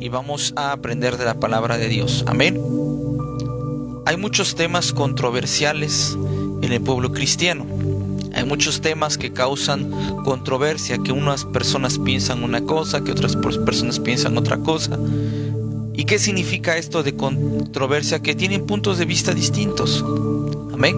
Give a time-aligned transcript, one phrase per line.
[0.00, 2.24] y vamos a aprender de la palabra de Dios.
[2.26, 2.60] Amén.
[4.06, 6.16] Hay muchos temas controversiales
[6.62, 7.66] en el pueblo cristiano.
[8.34, 9.90] Hay muchos temas que causan
[10.24, 14.98] controversia, que unas personas piensan una cosa, que otras personas piensan otra cosa.
[15.94, 18.22] ¿Y qué significa esto de controversia?
[18.22, 20.04] Que tienen puntos de vista distintos.
[20.72, 20.96] Amén.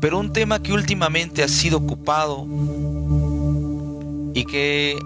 [0.00, 2.46] Pero un tema que últimamente ha sido ocupado
[4.34, 4.98] y que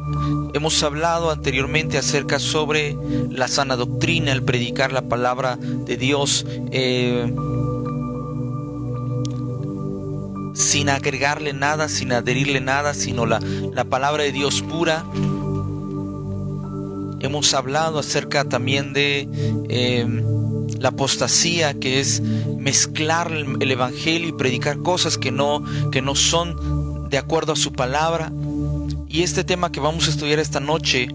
[0.54, 2.96] hemos hablado anteriormente acerca sobre
[3.30, 6.46] la sana doctrina, el predicar la palabra de Dios.
[6.72, 7.30] Eh,
[10.54, 13.40] sin agregarle nada, sin adherirle nada, sino la,
[13.72, 15.04] la palabra de Dios pura.
[17.20, 19.28] Hemos hablado acerca también de
[19.68, 20.22] em,
[20.78, 27.08] la apostasía, que es mezclar el, evangelio y predicar cosas que no, que no son
[27.08, 28.32] de acuerdo a su palabra.
[29.08, 31.08] Y este tema que vamos a estudiar esta noche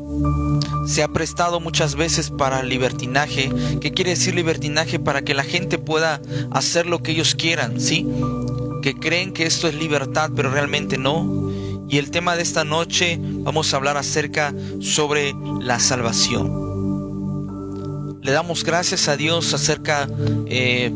[0.87, 3.51] se ha prestado muchas veces para libertinaje.
[3.79, 4.99] ¿Qué quiere decir libertinaje?
[4.99, 6.19] Para que la gente pueda
[6.51, 8.07] hacer lo que ellos quieran, ¿sí?
[8.83, 11.49] que creen que esto es libertad, pero realmente no.
[11.89, 16.61] Y el tema de esta noche vamos a hablar acerca sobre la salvación.
[18.21, 20.07] Le damos gracias a Dios acerca
[20.47, 20.91] eh,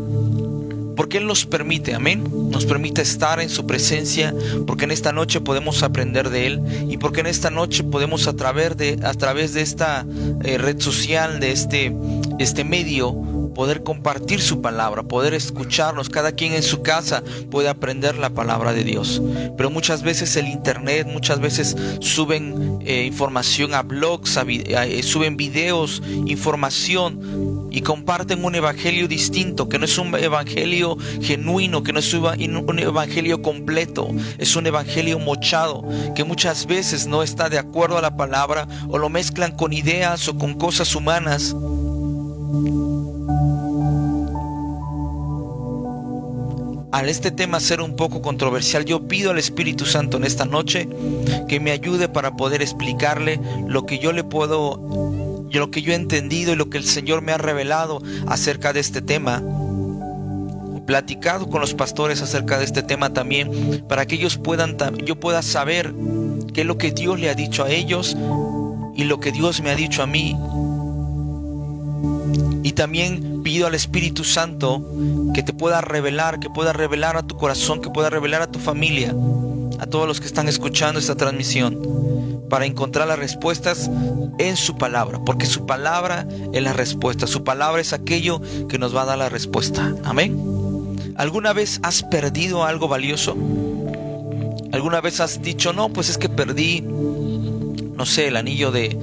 [0.97, 4.33] porque Él nos permite, amén, nos permite estar en su presencia,
[4.65, 8.35] porque en esta noche podemos aprender de Él y porque en esta noche podemos a
[8.35, 10.05] través de, a través de esta
[10.43, 11.95] eh, red social, de este,
[12.39, 13.15] este medio,
[13.57, 18.71] poder compartir su palabra, poder escucharnos, cada quien en su casa puede aprender la palabra
[18.71, 19.19] de Dios.
[19.57, 26.03] Pero muchas veces el internet, muchas veces suben eh, información a blogs, eh, suben videos,
[26.27, 32.11] información y comparten un evangelio distinto, que no es un evangelio genuino, que no es
[32.11, 35.83] un evangelio completo, es un evangelio mochado,
[36.15, 40.27] que muchas veces no está de acuerdo a la palabra o lo mezclan con ideas
[40.27, 41.55] o con cosas humanas.
[46.97, 50.89] al este tema ser un poco controversial, yo pido al Espíritu Santo en esta noche
[51.47, 54.79] que me ayude para poder explicarle lo que yo le puedo,
[55.51, 58.79] lo que yo he entendido y lo que el Señor me ha revelado acerca de
[58.79, 59.43] este tema.
[60.85, 65.41] Platicado con los pastores acerca de este tema también, para que ellos puedan, yo pueda
[65.41, 65.93] saber
[66.53, 68.15] qué es lo que Dios le ha dicho a ellos
[68.95, 70.35] y lo que Dios me ha dicho a mí.
[72.63, 74.83] Y también pido al Espíritu Santo
[75.33, 78.59] que te pueda revelar, que pueda revelar a tu corazón, que pueda revelar a tu
[78.59, 79.13] familia,
[79.79, 81.79] a todos los que están escuchando esta transmisión,
[82.49, 83.89] para encontrar las respuestas
[84.37, 88.95] en su palabra, porque su palabra es la respuesta, su palabra es aquello que nos
[88.95, 89.93] va a dar la respuesta.
[90.03, 91.15] Amén.
[91.15, 93.35] ¿Alguna vez has perdido algo valioso?
[94.71, 96.83] ¿Alguna vez has dicho, no, pues es que perdí
[97.97, 98.95] no sé, el anillo de,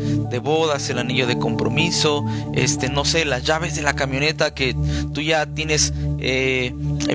[0.43, 2.25] bodas, el anillo de compromiso,
[2.55, 4.77] este, no sé, las llaves de la camioneta que
[5.13, 6.75] tú ya tienes eh,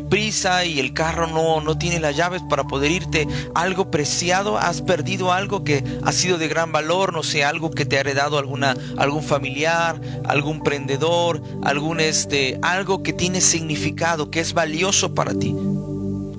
[0.10, 3.28] prisa y el carro no, no tiene las llaves para poder irte.
[3.56, 7.86] Algo preciado, has perdido algo que ha sido de gran valor, no sé, algo que
[7.86, 14.42] te ha heredado alguna, algún familiar, algún prendedor, algún este, algo que tiene significado, que
[14.42, 15.56] es valioso para ti.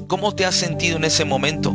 [0.06, 1.72] ¿Cómo te has sentido en ese momento?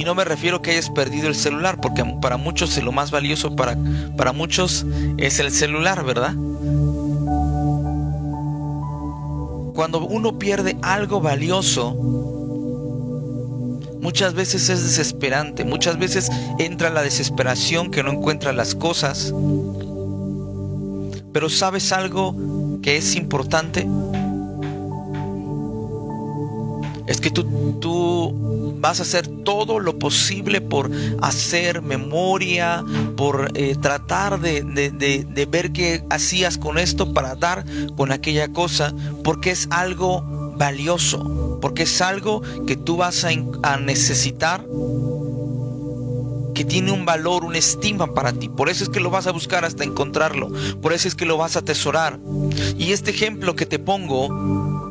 [0.00, 3.10] Y no me refiero que hayas perdido el celular, porque para muchos es lo más
[3.10, 3.76] valioso para,
[4.16, 4.86] para muchos
[5.18, 6.32] es el celular, ¿verdad?
[9.74, 11.92] Cuando uno pierde algo valioso,
[14.00, 19.34] muchas veces es desesperante, muchas veces entra la desesperación que no encuentra las cosas.
[21.30, 23.86] Pero ¿sabes algo que es importante?
[27.06, 27.44] Es que tú,
[27.80, 30.90] tú vas a hacer todo lo posible por
[31.22, 32.84] hacer memoria,
[33.16, 37.64] por eh, tratar de, de ver qué hacías con esto para dar
[37.96, 40.22] con aquella cosa, porque es algo
[40.56, 43.30] valioso, porque es algo que tú vas a,
[43.62, 44.64] a necesitar
[46.54, 48.50] que tiene un valor, una estima para ti.
[48.50, 50.50] Por eso es que lo vas a buscar hasta encontrarlo.
[50.82, 52.18] Por eso es que lo vas a atesorar.
[52.76, 54.28] Y este ejemplo que te pongo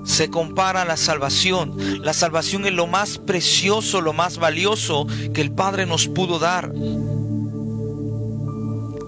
[0.04, 2.04] se compara a la salvación.
[2.04, 6.72] La salvación es lo más precioso, lo más valioso que el Padre nos pudo dar.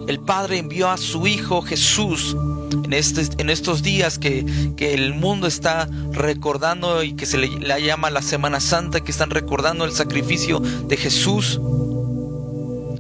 [0.08, 2.36] El Padre envió a su Hijo Jesús
[2.84, 4.46] en, este, estos días que,
[4.78, 9.30] el mundo está recordando y que se le, le llama la Semana Santa, que están
[9.30, 11.60] recordando el sacrificio de Jesús.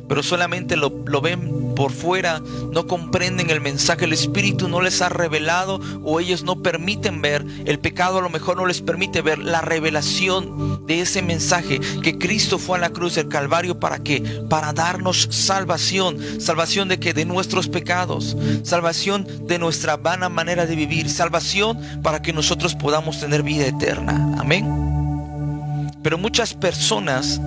[0.07, 5.01] Pero solamente lo, lo ven por fuera no comprenden el mensaje, el Espíritu no les
[5.01, 9.23] ha revelado o ellos no permiten ver, el pecado a lo mejor no les permite
[9.23, 13.97] ver la revelación de ese mensaje que Cristo fue a la cruz del Calvario para
[13.97, 14.21] qué?
[14.47, 20.75] Para darnos salvación, salvación de que de nuestros pecados, salvación de nuestra vana manera de
[20.75, 24.35] vivir, salvación para que nosotros podamos tener vida eterna.
[24.37, 25.89] Amén.
[26.03, 27.41] Pero muchas personas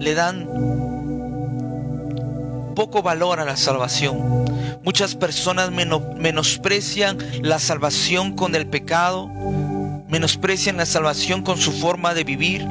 [0.00, 0.97] le dan
[2.78, 4.44] poco valor a la salvación.
[4.84, 9.28] Muchas personas menosprecian la salvación con el pecado,
[10.06, 12.64] menosprecian la salvación con su forma de vivir.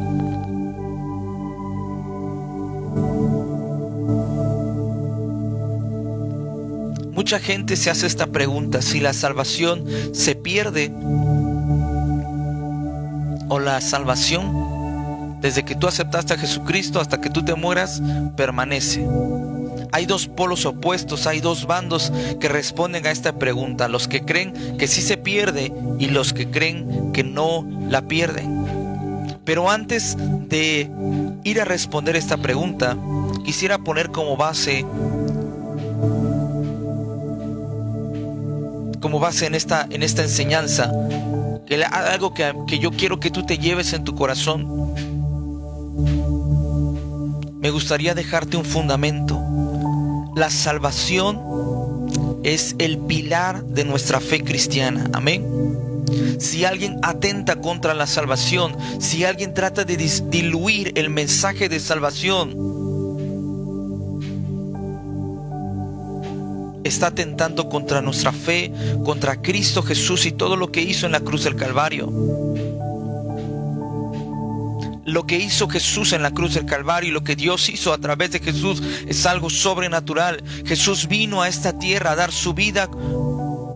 [7.11, 9.83] Mucha gente se hace esta pregunta, si la salvación
[10.13, 10.89] se pierde
[13.49, 18.01] o la salvación, desde que tú aceptaste a Jesucristo hasta que tú te mueras,
[18.37, 19.05] permanece.
[19.91, 24.77] Hay dos polos opuestos, hay dos bandos que responden a esta pregunta, los que creen
[24.77, 28.65] que sí se pierde y los que creen que no la pierden.
[29.45, 30.17] Pero antes
[30.49, 30.89] de
[31.43, 32.97] ir a responder esta pregunta,
[33.45, 34.85] quisiera poner como base
[38.99, 40.91] como base en esta, en esta enseñanza
[41.65, 44.93] que algo que, que yo quiero que tú te lleves en tu corazón.
[47.59, 49.46] Me gustaría dejarte un fundamento.
[50.37, 51.41] La salvación
[52.43, 55.09] es el pilar de nuestra fe cristiana.
[55.13, 55.43] Amén.
[56.37, 62.55] Si alguien atenta contra la salvación, si alguien trata de diluir el mensaje de salvación,
[66.83, 68.71] está tentando contra nuestra fe,
[69.03, 72.13] contra Cristo Jesús y todo lo que hizo en la cruz del Calvario.
[75.07, 77.97] Lo que hizo Jesús en la cruz del Calvario y lo que Dios hizo a
[77.97, 80.43] través de Jesús es algo sobrenatural.
[80.65, 82.89] Jesús vino a esta tierra a dar su vida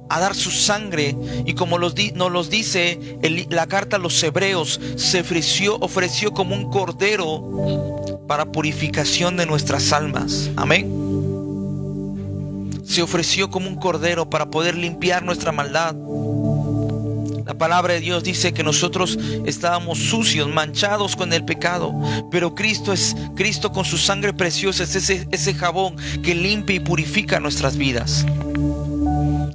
[0.10, 1.96] a dar su sangre y como nos
[2.32, 3.18] los dice
[3.50, 9.94] la carta a los hebreos, se ofreció, ofreció como un cordero para purificación de nuestras
[9.94, 10.52] almas.
[10.58, 11.12] Amén
[12.92, 15.96] se ofreció como un cordero para poder limpiar nuestra maldad.
[17.46, 21.94] La palabra de Dios dice que nosotros estábamos sucios, manchados con el pecado,
[22.30, 26.80] pero Cristo es Cristo con su sangre preciosa, es ese, ese jabón que limpia y
[26.80, 28.26] purifica nuestras vidas.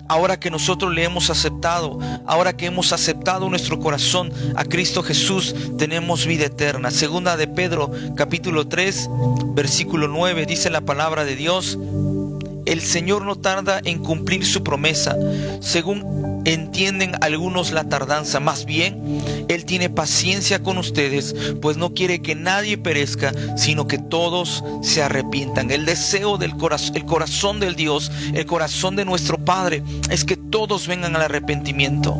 [0.08, 5.54] Ahora que nosotros le hemos aceptado, ahora que hemos aceptado nuestro corazón a Cristo Jesús,
[5.78, 6.90] tenemos vida eterna.
[6.92, 9.10] Segunda de Pedro, capítulo 3,
[9.54, 11.76] versículo 9, dice la palabra de Dios
[12.66, 15.16] el Señor no tarda en cumplir su promesa,
[15.60, 18.40] según entienden algunos la tardanza.
[18.40, 23.98] Más bien, Él tiene paciencia con ustedes, pues no quiere que nadie perezca, sino que
[23.98, 25.70] todos se arrepientan.
[25.70, 30.36] El deseo del corazón, el corazón del Dios, el corazón de nuestro Padre, es que
[30.36, 32.16] todos vengan al arrepentimiento.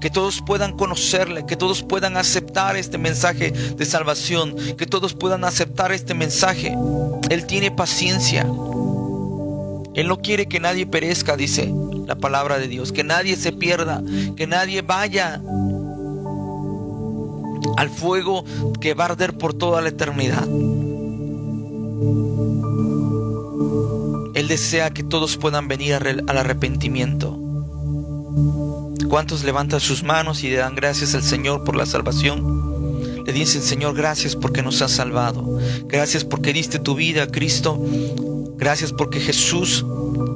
[0.00, 5.44] Que todos puedan conocerle, que todos puedan aceptar este mensaje de salvación, que todos puedan
[5.44, 6.76] aceptar este mensaje.
[7.30, 8.46] Él tiene paciencia.
[9.94, 11.72] Él no quiere que nadie perezca, dice
[12.06, 14.02] la palabra de Dios, que nadie se pierda,
[14.36, 15.40] que nadie vaya
[17.76, 18.44] al fuego
[18.80, 20.46] que va a arder por toda la eternidad.
[24.34, 27.38] Él desea que todos puedan venir al arrepentimiento.
[29.08, 33.24] ¿Cuántos levantan sus manos y le dan gracias al Señor por la salvación?
[33.24, 35.58] Le dicen, Señor, gracias porque nos has salvado.
[35.86, 37.80] Gracias porque diste tu vida Cristo
[38.56, 39.84] Gracias porque Jesús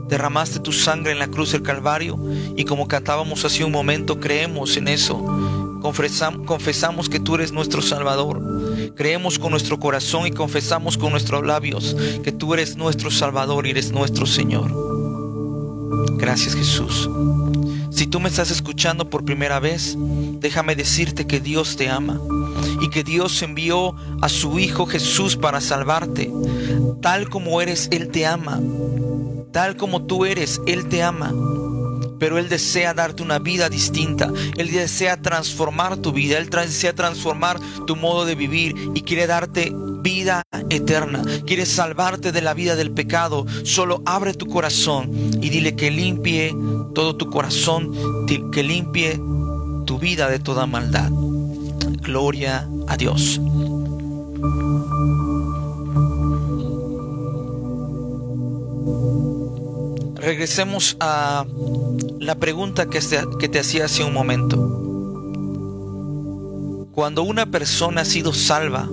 [0.09, 2.19] derramaste tu sangre en la cruz del Calvario
[2.57, 5.25] y como cantábamos hace un momento, creemos en eso.
[5.81, 8.95] Confesamos, que tú eres nuestro Salvador.
[8.97, 13.71] Creemos con nuestro corazón y confesamos con nuestros labios que tú eres nuestro Salvador y
[13.71, 14.71] eres nuestro Señor.
[16.17, 17.09] Gracias Jesús.
[17.91, 19.97] Si tú me estás escuchando por primera vez,
[20.41, 22.21] déjame decirte que Dios te ama
[22.81, 26.31] y que Dios envió a su Hijo Jesús para salvarte.
[27.01, 28.61] Tal como eres, Él te ama.
[29.53, 31.33] Tal como tú eres, Él te ama.
[32.19, 34.33] Pero Él desea darte una vida distinta.
[34.57, 36.39] Él desea transformar tu vida.
[36.39, 41.23] Él desea transformar tu modo de vivir y quiere darte vida eterna.
[41.47, 43.47] Quiere salvarte de la vida del pecado.
[43.65, 46.55] Solo abre tu corazón y dile que limpie
[46.95, 47.93] todo tu corazón,
[48.27, 49.21] que limpie
[49.99, 51.11] vida de toda maldad.
[52.03, 53.41] Gloria a Dios.
[60.17, 61.47] Regresemos a
[62.19, 63.01] la pregunta que
[63.39, 64.57] que te hacía hace un momento.
[66.93, 68.89] Cuando una persona ha sido salva,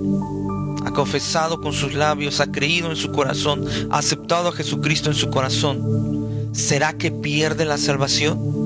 [0.84, 5.16] ha confesado con sus labios, ha creído en su corazón, ha aceptado a Jesucristo en
[5.16, 8.65] su corazón, ¿será que pierde la salvación?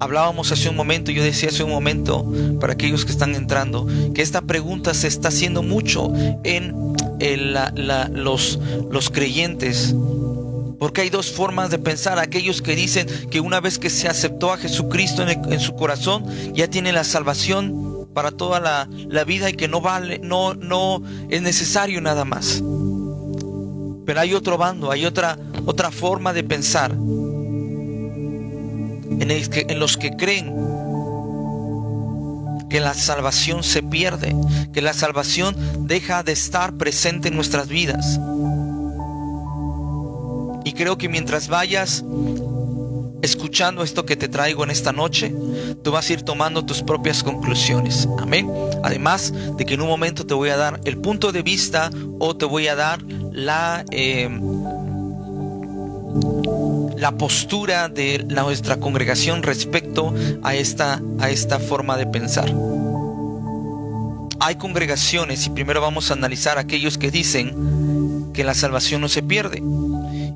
[0.00, 2.24] Hablábamos hace un momento, yo decía hace un momento,
[2.60, 6.12] para aquellos que están entrando, que esta pregunta se está haciendo mucho
[6.44, 6.94] en
[8.14, 9.94] los, los creyentes.
[10.78, 12.20] Porque hay dos formas de pensar.
[12.20, 16.24] Aquellos que dicen que una vez que se aceptó a Jesucristo en, su corazón,
[16.54, 21.02] ya tiene la salvación para toda la, la, vida y que no vale, no, no
[21.28, 22.62] es necesario nada más.
[24.06, 25.36] Pero hay otro bando, hay otra,
[25.66, 26.94] otra forma de pensar
[29.10, 30.54] en, los que creen
[32.68, 34.34] que la salvación se pierde,
[34.72, 38.20] que la salvación deja de estar presente en nuestras vidas.
[40.64, 42.04] Y creo que mientras vayas
[43.22, 45.34] escuchando esto que te traigo en esta noche,
[45.82, 48.08] tú vas a ir tomando tus propias conclusiones.
[48.18, 48.50] Amén.
[48.82, 52.36] Además de que en un momento te voy a dar el punto de vista o
[52.36, 53.84] te voy a dar la...
[53.90, 54.28] Eh,
[56.98, 60.12] la postura de nuestra congregación respecto
[60.42, 62.52] a esta, a esta forma de pensar.
[64.40, 69.22] Hay congregaciones, y primero vamos a analizar aquellos que dicen que la salvación no se
[69.22, 69.62] pierde.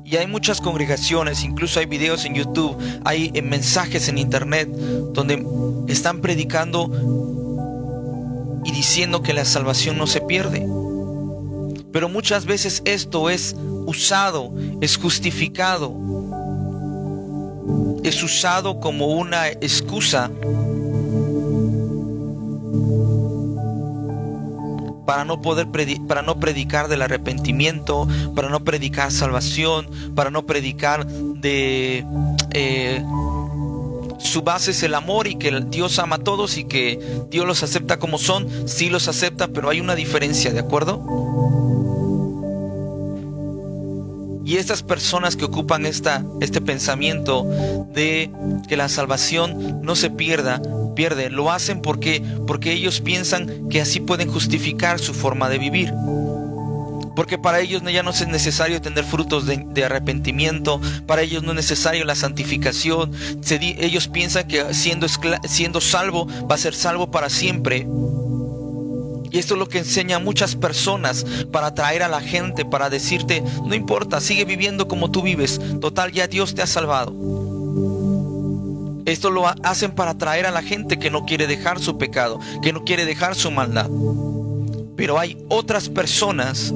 [0.05, 5.45] Y hay muchas congregaciones, incluso hay videos en YouTube, hay eh, mensajes en internet donde
[5.87, 6.89] están predicando
[8.63, 10.65] y diciendo que la salvación no se pierde.
[11.91, 13.55] Pero muchas veces esto es
[13.85, 16.22] usado, es justificado
[18.03, 20.29] es usado como una excusa
[25.05, 25.67] para no poder
[26.07, 32.05] para no predicar del arrepentimiento, para no predicar salvación, para no predicar de
[32.51, 33.03] eh,
[34.19, 37.63] su base es el amor y que Dios ama a todos y que Dios los
[37.63, 41.62] acepta como son, sí los acepta, pero hay una diferencia, ¿de acuerdo?
[44.45, 47.45] Y estas personas que ocupan esta, este pensamiento
[47.93, 48.29] de
[48.67, 50.61] que la salvación no se pierda,
[50.95, 55.93] pierde, lo hacen porque, porque ellos piensan que así pueden justificar su forma de vivir.
[57.15, 61.57] Porque para ellos ya no es necesario tener frutos de, arrepentimiento, para ellos no es
[61.57, 63.11] necesario la santificación.
[63.49, 65.07] ellos piensan que siendo,
[65.47, 67.87] siendo salvo va a ser salvo para siempre.
[69.33, 72.91] Y esto es lo que enseña a muchas personas para atraer a la gente, para
[72.91, 77.11] decirte, no importa, sigue viviendo como tú vives, total ya Dios te ha salvado.
[79.05, 82.73] Esto lo hacen para atraer a la gente que no quiere dejar su pecado, que
[82.73, 83.89] no quiere dejar su maldad.
[84.95, 86.71] Pero hay otras personas,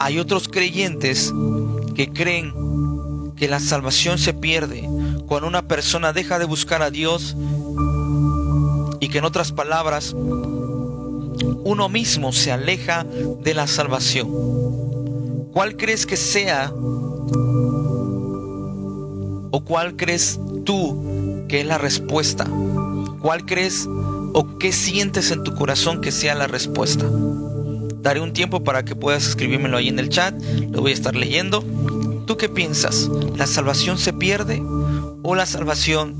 [0.00, 1.32] hay otros creyentes
[1.94, 2.52] que creen
[3.36, 4.88] que la salvación se pierde
[5.28, 7.36] cuando una persona deja de buscar a Dios
[8.98, 10.16] y que en otras palabras
[11.64, 14.28] uno mismo se aleja de la salvación.
[15.52, 16.72] ¿Cuál crees que sea
[19.50, 22.46] o cuál crees tú que es la respuesta?
[23.22, 27.06] ¿Cuál crees o qué sientes en tu corazón que sea la respuesta?
[28.02, 30.34] Daré un tiempo para que puedas escribírmelo ahí en el chat,
[30.70, 31.64] lo voy a estar leyendo.
[32.26, 33.08] ¿Tú qué piensas?
[33.36, 34.62] ¿La salvación se pierde
[35.22, 36.14] o la salvación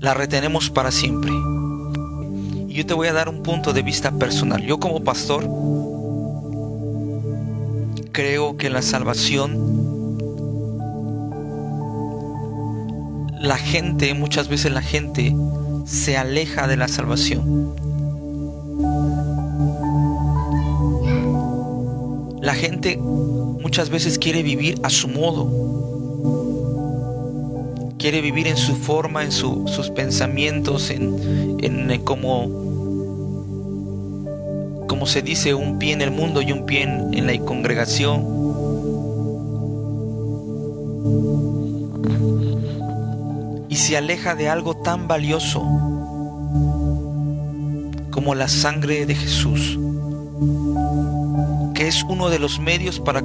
[0.00, 1.32] la retenemos para siempre?
[2.76, 4.62] Yo te voy a dar un punto de vista personal.
[4.62, 5.48] Yo como pastor
[8.12, 10.18] creo que la salvación,
[13.40, 15.34] la gente, muchas veces la gente
[15.86, 17.74] se aleja de la salvación.
[22.42, 25.75] La gente muchas veces quiere vivir a su modo.
[28.06, 32.46] Quiere vivir en su forma, en sus pensamientos, en, en como
[34.86, 38.24] como se dice, un pie en el mundo y un pie en, la congregación.
[43.68, 45.62] Y se aleja de algo tan valioso
[48.12, 49.80] como la sangre de Jesús,
[51.74, 53.24] que es uno de los medios para,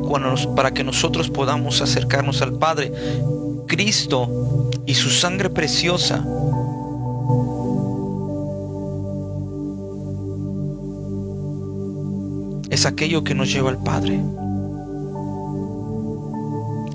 [0.56, 2.92] para que nosotros podamos acercarnos al Padre.
[3.68, 6.26] Cristo y su sangre preciosa
[12.72, 14.20] es aquello que nos lleva al Padre.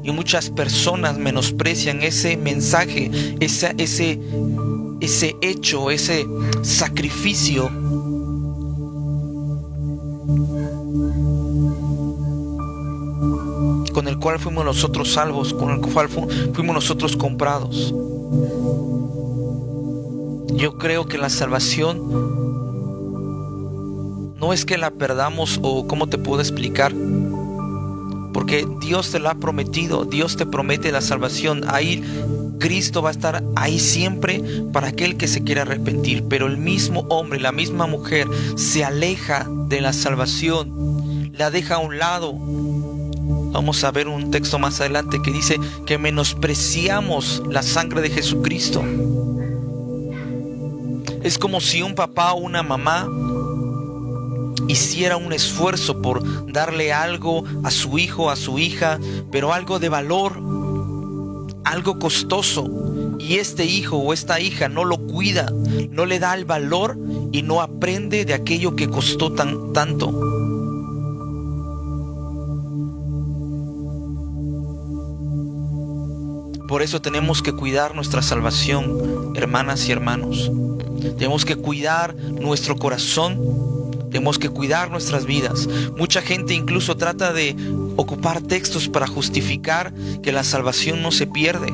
[0.02, 4.21] Y muchas personas menosprecian ese mensaje, ese, ese,
[5.00, 6.26] ese hecho, ese
[6.62, 7.86] sacrificio.
[14.26, 17.95] Cual fuimos nosotros salvos, con el cual fuimos nosotros comprados.
[20.56, 22.00] yo creo que la salvación
[24.40, 26.92] no es que la perdamos o cómo te puedo explicar.
[28.33, 31.62] Porque Dios te lo ha prometido, Dios te promete la salvación.
[31.68, 32.02] Ahí
[32.59, 34.42] Cristo va a estar ahí siempre
[34.73, 36.25] para aquel que se quiera arrepentir.
[36.28, 41.78] Pero el mismo hombre, la misma mujer se aleja de la salvación, la deja a
[41.78, 42.35] un lado.
[43.57, 48.85] Vamos a ver un texto más adelante que dice que menospreciamos la sangre de Jesucristo.
[51.23, 53.09] Es como si un papá o una mamá
[54.69, 58.99] hiciera un esfuerzo por darle algo a su hijo, a su hija,
[59.33, 60.35] pero algo de valor,
[61.65, 62.69] algo costoso,
[63.19, 65.51] y este hijo o esta hija no lo cuida,
[65.91, 66.99] no le da el valor
[67.33, 70.46] y no aprende de aquello que costó tan, tanto.
[76.69, 80.51] Por eso tenemos que cuidar nuestra salvación, hermanas y hermanos.
[81.17, 83.91] Tenemos que cuidar nuestro corazón.
[84.11, 85.69] Tenemos que cuidar nuestras vidas.
[85.97, 87.55] Mucha gente incluso trata de
[87.97, 89.93] ocupar textos para justificar
[90.23, 91.73] que la salvación no se pierde.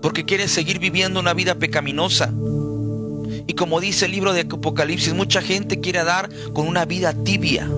[0.00, 2.32] Porque quieren seguir viviendo una vida pecaminosa.
[3.46, 7.68] Y como dice el libro de Apocalipsis, mucha gente quiere dar con una vida tibia.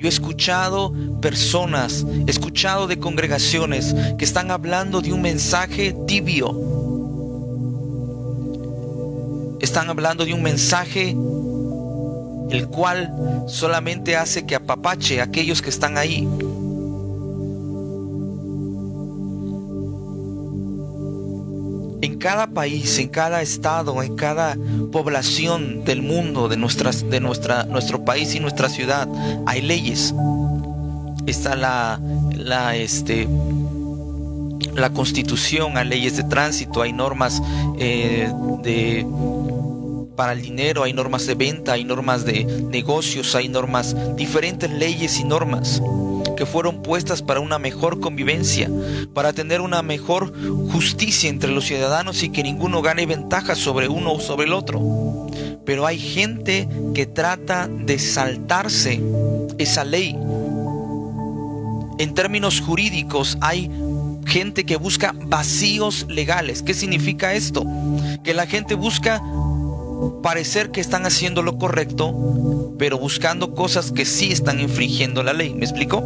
[0.00, 6.56] Yo he escuchado personas, he escuchado de congregaciones que están hablando de un mensaje tibio.
[9.60, 15.98] Están hablando de un mensaje el cual solamente hace que apapache a aquellos que están
[15.98, 16.26] ahí.
[22.20, 24.56] Cada país, en cada estado, en cada
[24.92, 29.08] población del mundo, de, nuestras, de nuestra, nuestro país y nuestra ciudad,
[29.46, 30.14] hay leyes.
[31.26, 31.98] Está la,
[32.36, 33.26] la, este,
[34.74, 37.42] la constitución, hay leyes de tránsito, hay normas
[37.78, 38.30] eh,
[38.62, 39.04] de
[40.16, 45.18] para el dinero, hay normas de venta, hay normas de negocios, hay normas, diferentes leyes
[45.18, 45.80] y normas
[46.40, 48.70] que fueron puestas para una mejor convivencia,
[49.12, 50.32] para tener una mejor
[50.72, 54.80] justicia entre los ciudadanos y que ninguno gane ventaja sobre uno o sobre el otro.
[55.66, 59.02] Pero hay gente que trata de saltarse
[59.58, 60.16] esa ley.
[61.98, 63.70] En términos jurídicos hay
[64.24, 66.62] gente que busca vacíos legales.
[66.62, 67.66] ¿Qué significa esto?
[68.24, 69.20] Que la gente busca
[70.22, 75.54] parecer que están haciendo lo correcto, pero buscando cosas que sí están infringiendo la ley.
[75.54, 76.02] ¿Me explico?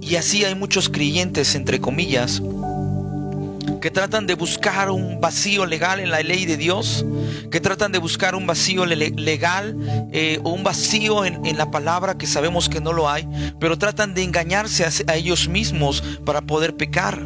[0.00, 2.42] Y así hay muchos creyentes, entre comillas,
[3.80, 7.04] que tratan de buscar un vacío legal en la ley de Dios,
[7.50, 9.76] que tratan de buscar un vacío legal
[10.12, 14.14] eh, o un vacío en, la palabra que sabemos que no lo hay, pero tratan
[14.14, 17.20] de engañarse a ellos mismos para poder pecar.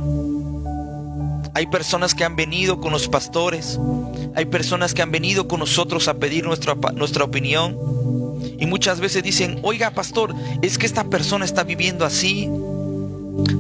[1.55, 3.79] Hay personas que han venido con los pastores.
[4.35, 7.77] Hay personas que han venido con nosotros a pedir nuestra, nuestra opinión.
[8.59, 12.49] Y muchas veces dicen, oiga pastor, es que esta persona está viviendo así.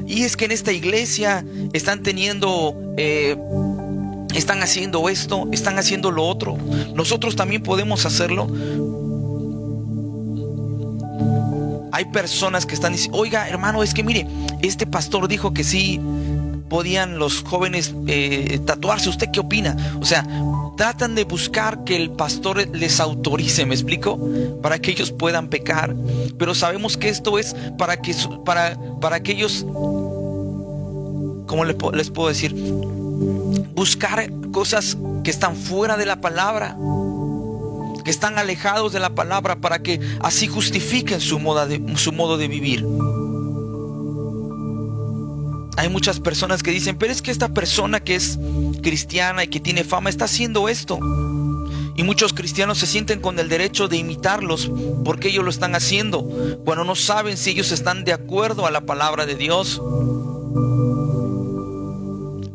[0.06, 2.74] Y es que en esta iglesia están teniendo...
[2.96, 3.36] Eh,
[4.34, 6.56] están haciendo esto, están haciendo lo otro.
[6.94, 8.46] Nosotros también podemos hacerlo.
[11.92, 14.26] Hay personas que están diciendo, oiga hermano, es que mire,
[14.62, 16.00] este pastor dijo que sí,
[16.68, 19.08] podían los jóvenes eh, tatuarse.
[19.08, 19.76] ¿Usted qué opina?
[20.00, 20.26] O sea,
[20.76, 24.18] tratan de buscar que el pastor les autorice, ¿me explico?
[24.62, 25.94] Para que ellos puedan pecar.
[26.38, 29.64] Pero sabemos que esto es para que, para, para que ellos,
[31.46, 32.54] ¿cómo les puedo decir?
[33.74, 36.76] Buscar cosas que están fuera de la palabra
[38.08, 42.38] que están alejados de la palabra para que así justifiquen su, moda de, su modo
[42.38, 42.82] de vivir.
[45.78, 48.36] Hay muchas personas que dicen, pero es que esta persona que es
[48.82, 50.98] cristiana y que tiene fama está haciendo esto.
[51.94, 54.72] Y muchos cristianos se sienten con el derecho de imitarlos
[55.04, 56.24] porque ellos lo están haciendo,
[56.64, 59.80] cuando no saben si ellos están de acuerdo a la palabra de Dios.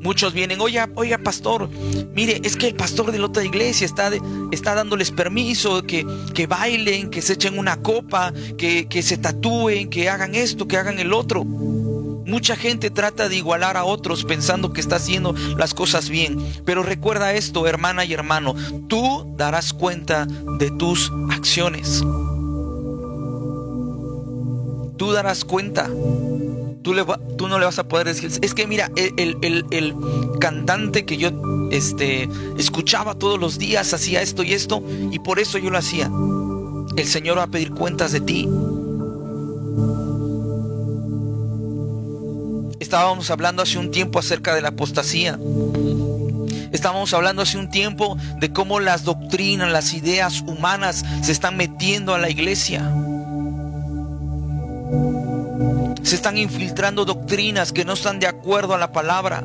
[0.01, 1.69] Muchos vienen, oiga, oiga, pastor,
[2.13, 4.11] mire, es que el pastor de la otra iglesia está,
[4.51, 9.89] está dándoles permiso que, que bailen, que se echen una copa, que, que se tatúen,
[9.89, 11.45] que hagan esto, que hagan el otro.
[12.33, 16.43] Mucha gente trata de igualar a otros pensando que está haciendo las cosas bien.
[16.65, 18.55] Pero recuerda esto, hermana y hermano,
[18.87, 20.25] tú darás cuenta
[20.57, 21.99] de tus acciones.
[24.97, 25.87] Tú darás cuenta.
[26.81, 26.95] Tú,
[27.47, 29.95] no le vas a poder decir, es que mira, el,
[30.39, 31.29] cantante que yo
[31.69, 36.09] este, escuchaba todos los días hacía esto y esto, y por eso yo lo hacía.
[36.97, 38.49] El Señor va a pedir cuentas de ti.
[42.93, 45.39] Estábamos hablando hace un tiempo acerca de la apostasía.
[46.71, 52.13] Estábamos hablando hace un tiempo de cómo las doctrinas, las ideas humanas se están metiendo
[52.13, 52.93] a la iglesia.
[56.03, 59.43] Se están infiltrando doctrinas que no están de acuerdo a la palabra.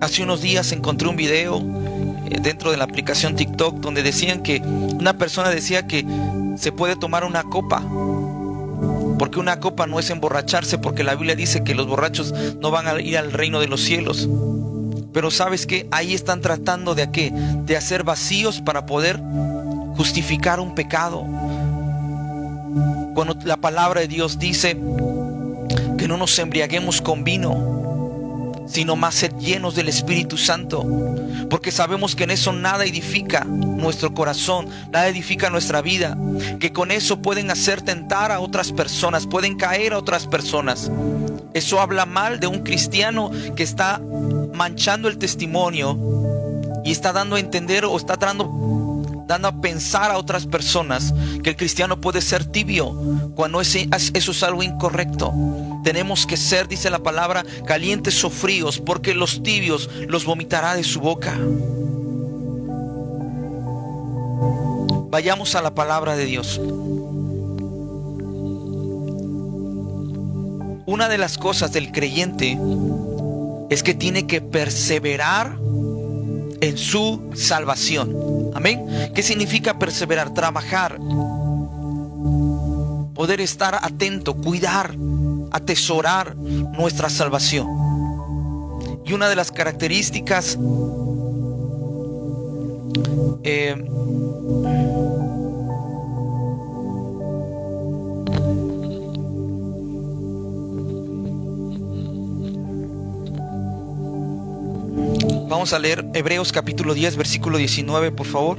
[0.00, 1.58] Hace unos días encontré un video
[2.30, 6.06] eh, dentro de la aplicación TikTok donde decían que una persona decía que
[6.56, 7.82] se puede tomar una copa.
[9.20, 12.88] Porque una copa no es emborracharse, porque la Biblia dice que los borrachos no van
[12.88, 14.26] a ir al reino de los cielos.
[15.12, 17.30] Pero sabes que ahí están tratando de qué?
[17.66, 19.20] De hacer vacíos para poder
[19.94, 21.26] justificar un pecado.
[23.14, 24.78] Cuando la palabra de Dios dice
[25.98, 27.79] que no nos embriaguemos con vino,
[28.70, 30.86] sino más ser llenos del Espíritu Santo.
[31.48, 36.16] Porque sabemos que en eso nada edifica nuestro corazón, nada edifica nuestra vida.
[36.60, 40.90] Que con eso pueden hacer tentar a otras personas, pueden caer a otras personas.
[41.52, 44.00] Eso habla mal de un cristiano que está
[44.54, 45.98] manchando el testimonio
[46.84, 48.48] y está dando a entender o está dando,
[49.30, 51.14] dando a pensar a otras personas
[51.44, 52.92] que el cristiano puede ser tibio
[53.36, 53.78] cuando eso
[54.12, 55.32] es algo incorrecto.
[55.84, 60.82] Tenemos que ser, dice la palabra, calientes o fríos, porque los tibios los vomitará de
[60.82, 61.38] su boca.
[65.10, 66.60] Vayamos a la palabra de Dios.
[70.86, 72.58] Una de las cosas del creyente
[73.70, 75.56] es que tiene que perseverar
[76.60, 78.39] en su salvación.
[78.54, 79.12] Amén.
[79.14, 80.34] ¿Qué significa perseverar?
[80.34, 80.98] Trabajar.
[83.14, 84.94] Poder estar atento, cuidar,
[85.50, 87.66] atesorar nuestra salvación.
[89.04, 90.58] Y una de las características
[93.42, 93.74] eh,
[105.50, 108.58] Vamos a leer Hebreos capítulo 10, versículo 19, por favor.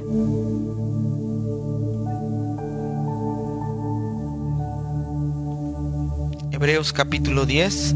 [6.52, 7.94] Hebreos capítulo 10.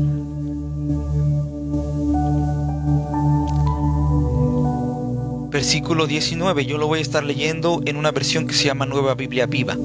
[5.50, 6.64] Versículo 19.
[6.64, 9.76] Yo lo voy a estar leyendo en una versión que se llama Nueva Biblia Viva.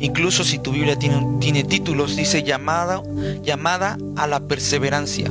[0.00, 3.00] Incluso si tu Biblia tiene, tiene títulos, dice llamada,
[3.44, 5.30] llamada a la perseverancia.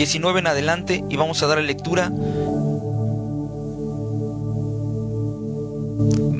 [0.00, 2.10] 19 en adelante y vamos a dar lectura.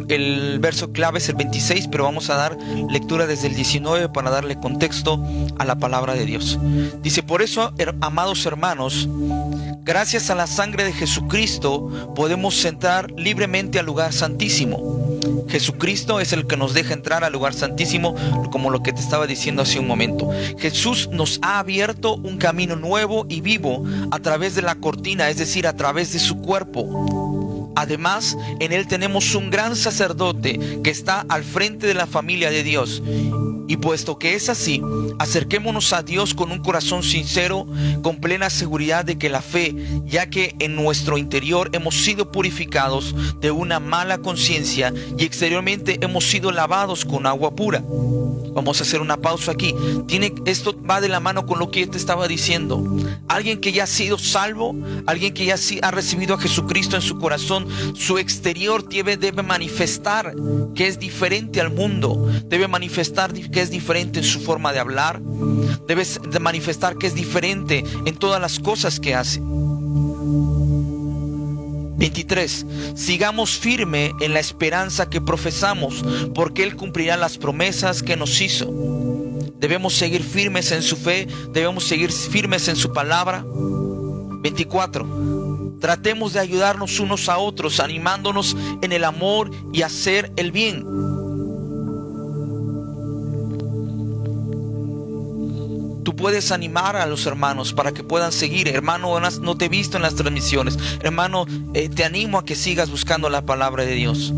[0.08, 2.56] El verso clave es el 26, pero vamos a dar
[2.90, 5.22] lectura desde el 19 para darle contexto
[5.58, 6.58] a la palabra de Dios.
[7.02, 9.06] Dice, por eso, amados hermanos,
[9.82, 14.99] gracias a la sangre de Jesucristo podemos entrar libremente al lugar santísimo
[15.48, 18.14] Jesucristo es el que nos deja entrar al lugar santísimo,
[18.50, 20.30] como lo que te estaba diciendo hace un momento.
[20.58, 25.38] Jesús nos ha abierto un camino nuevo y vivo a través de la cortina, es
[25.38, 27.72] decir, a través de su cuerpo.
[27.76, 32.62] Además, en Él tenemos un gran sacerdote que está al frente de la familia de
[32.62, 33.02] Dios
[33.70, 34.82] y puesto que es así,
[35.20, 37.68] acerquémonos a Dios con un corazón sincero,
[38.02, 43.14] con plena seguridad de que la fe, ya que en nuestro interior hemos sido purificados
[43.38, 47.84] de una mala conciencia y exteriormente hemos sido lavados con agua pura.
[48.52, 49.74] Vamos a hacer una pausa aquí.
[50.08, 52.84] Tiene, esto va de la mano con lo que yo te estaba diciendo.
[53.28, 54.74] Alguien que ya ha sido salvo,
[55.06, 60.34] alguien que ya ha recibido a Jesucristo en su corazón, su exterior debe, debe manifestar
[60.74, 62.28] que es diferente al mundo.
[62.46, 65.20] Debe manifestar que es diferente en su forma de hablar,
[65.86, 69.40] debes de manifestar que es diferente en todas las cosas que hace.
[72.00, 72.66] 23.
[72.94, 76.02] Sigamos firme en la esperanza que profesamos,
[76.34, 78.72] porque Él cumplirá las promesas que nos hizo.
[79.58, 83.44] Debemos seguir firmes en su fe, debemos seguir firmes en su palabra.
[83.46, 85.76] 24.
[85.78, 91.19] Tratemos de ayudarnos unos a otros, animándonos en el amor y hacer el bien
[96.20, 98.68] puedes animar a los hermanos para que puedan seguir.
[98.68, 100.78] Hermano, no te he visto en las transmisiones.
[101.00, 104.32] Hermano, eh, te animo a que sigas buscando la palabra de Dios.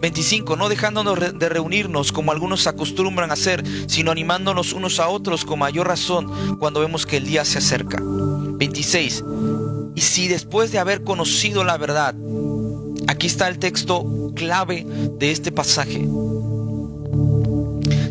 [0.00, 0.56] ...25...
[0.56, 3.64] No dejándonos de reunirnos como algunos acostumbran a hacer...
[3.88, 6.56] ...sino animándonos unos a otros con mayor razón...
[6.58, 7.98] ...cuando vemos que el día se acerca...
[8.00, 9.24] 26.
[9.98, 12.14] Y si después de haber conocido la verdad,
[13.08, 14.86] aquí está el texto clave
[15.18, 16.06] de este pasaje.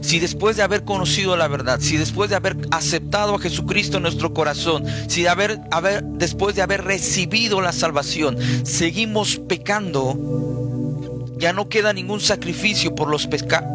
[0.02, 4.04] si después de haber conocido la verdad, si después de haber aceptado a Jesucristo en
[4.04, 11.54] nuestro corazón, si de haber, haber, después de haber recibido la salvación, seguimos pecando, ya
[11.54, 13.30] no queda ningún sacrificio por los,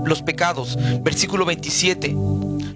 [0.05, 0.77] los pecados.
[1.03, 2.14] Versículo 27.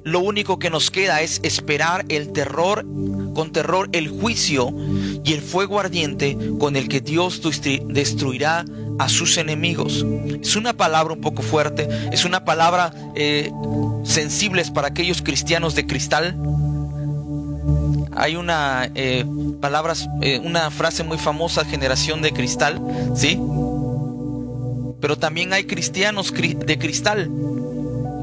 [0.02, 2.86] Lo único que nos queda es esperar el terror,
[3.36, 4.72] con terror el juicio
[5.22, 7.42] y el fuego ardiente con el que Dios
[7.86, 8.64] destruirá
[8.98, 10.06] a sus enemigos.
[10.40, 13.52] Es una palabra un poco fuerte, es una palabra eh,
[14.04, 16.34] sensible para aquellos cristianos de cristal.
[18.16, 19.26] Hay una eh,
[19.60, 22.80] palabras, eh, una frase muy famosa, generación de cristal,
[23.14, 23.38] ¿sí?
[24.98, 27.30] Pero también hay cristianos de cristal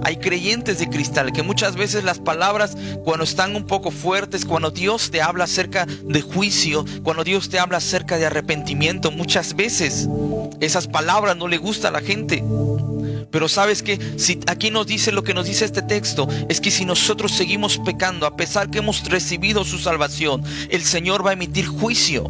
[0.03, 4.71] hay creyentes de cristal que muchas veces las palabras cuando están un poco fuertes, cuando
[4.71, 10.07] Dios te habla acerca de juicio, cuando Dios te habla acerca de arrepentimiento, muchas veces
[10.59, 12.43] esas palabras no le gustan a la gente.
[13.31, 16.69] Pero sabes que si aquí nos dice lo que nos dice este texto, es que
[16.69, 21.33] si nosotros seguimos pecando, a pesar que hemos recibido su salvación, el Señor va a
[21.33, 22.29] emitir juicio.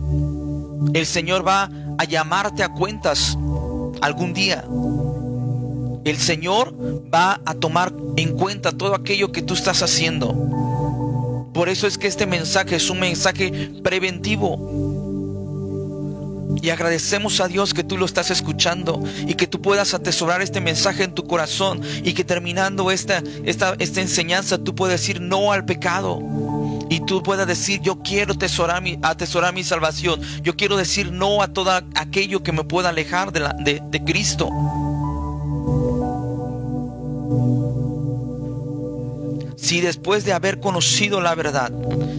[0.94, 3.38] El Señor va a llamarte a cuentas
[4.02, 4.64] algún día
[6.06, 6.74] el Señor
[7.14, 11.50] va a tomar en cuenta todo aquello que tú estás haciendo.
[11.54, 14.92] Por eso es que este mensaje es un mensaje preventivo.
[16.62, 20.62] Y agradecemos a Dios que tú lo estás escuchando y que tú puedas atesorar este
[20.62, 25.52] mensaje en tu corazón y que terminando esta, esta, esta enseñanza tú puedas decir no
[25.52, 26.20] al pecado.
[26.90, 30.22] Y tú puedas decir, yo quiero atesorar mi, salvación.
[30.44, 34.50] Yo quiero decir no a todo aquello que me pueda alejar de, de Cristo.
[39.74, 41.72] Si después de haber conocido la verdad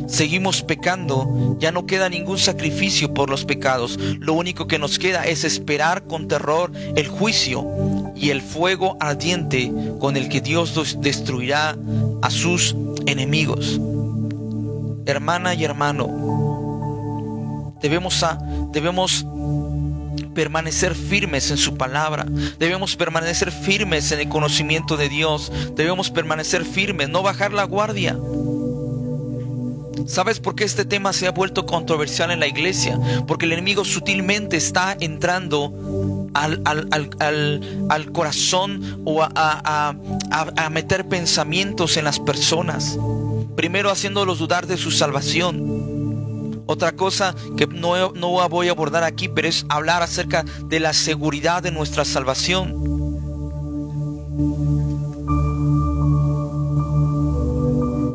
[0.09, 3.97] seguimos pecando, ya no queda ningún sacrificio por los pecados.
[4.19, 7.65] Lo único que nos queda es esperar con terror el juicio
[8.17, 11.79] y el fuego ardiente con el que Dios destruirá
[12.23, 12.75] a sus
[13.07, 13.81] enemigos.
[15.07, 18.37] Hermana y hermano, debemos, a,
[18.73, 19.25] debemos
[20.35, 22.27] permanecer firmes en su palabra.
[22.59, 25.51] Debemos permanecer firmes en el conocimiento de Dios.
[25.75, 28.17] Debemos permanecer firmes, no bajar la guardia.
[30.07, 32.99] ¿Sabes por qué este tema se ha vuelto controversial en la iglesia?
[33.27, 35.73] Porque el enemigo sutilmente está entrando
[36.35, 42.99] al, al, corazón o a, a, meter pensamientos en las personas.
[43.57, 45.94] Primero haciéndolos dudar de su salvación
[46.67, 50.93] otra cosa que no, no voy a abordar aquí, pero es hablar acerca de la
[50.93, 52.75] seguridad de nuestra salvación.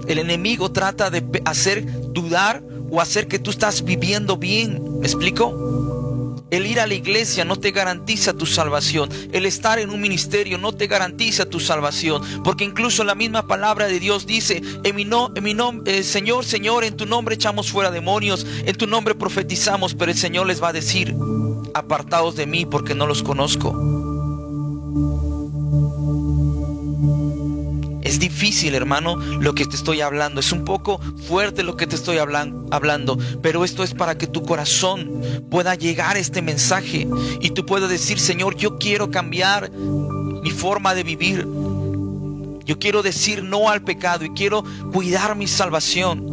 [0.07, 4.99] El enemigo trata de hacer dudar o hacer que tú estás viviendo bien.
[4.99, 5.88] ¿Me explico?
[6.51, 9.09] El ir a la iglesia no te garantiza tu salvación.
[9.31, 12.21] El estar en un ministerio no te garantiza tu salvación.
[12.43, 16.03] Porque incluso la misma palabra de Dios dice, en mi, no, en mi nombre, eh,
[16.03, 20.47] Señor, Señor, en tu nombre echamos fuera demonios, en tu nombre profetizamos, pero el Señor
[20.47, 21.15] les va a decir,
[21.73, 23.98] apartados de mí porque no los conozco.
[28.39, 30.39] Difícil, hermano, lo que te estoy hablando.
[30.39, 34.43] Es un poco fuerte lo que te estoy hablando, pero esto es para que tu
[34.43, 37.05] corazón pueda llegar a este mensaje
[37.41, 41.45] y tú puedas decir, Señor, yo quiero cambiar mi forma de vivir.
[42.65, 46.23] Yo quiero decir no al pecado y quiero cuidar mi salvación.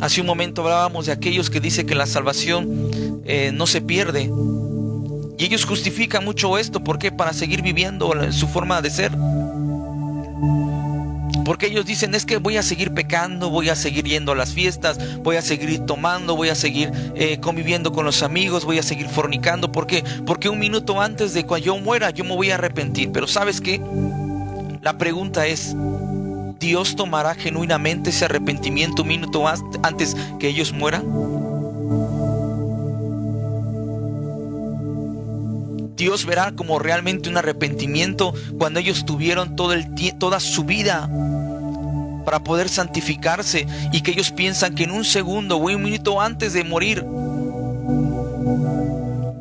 [0.00, 2.90] Hace un momento hablábamos de aquellos que dicen que la salvación
[3.24, 4.32] eh, no se pierde.
[5.38, 7.12] Y ellos justifican mucho esto, ¿por qué?
[7.12, 9.12] Para seguir viviendo su forma de ser.
[11.46, 14.52] Porque ellos dicen, es que voy a seguir pecando, voy a seguir yendo a las
[14.52, 18.82] fiestas, voy a seguir tomando, voy a seguir eh, conviviendo con los amigos, voy a
[18.82, 19.70] seguir fornicando.
[19.70, 20.02] ¿Por qué?
[20.26, 23.12] Porque un minuto antes de cuando yo muera, yo me voy a arrepentir.
[23.12, 23.80] Pero ¿sabes qué?
[24.82, 25.76] La pregunta es,
[26.58, 29.46] ¿Dios tomará genuinamente ese arrepentimiento un minuto
[29.84, 31.04] antes que ellos mueran?
[35.96, 39.86] Dios verá como realmente un arrepentimiento cuando ellos tuvieron todo el
[40.18, 41.08] toda su vida
[42.24, 46.52] para poder santificarse y que ellos piensan que en un segundo o un minuto antes
[46.52, 47.04] de morir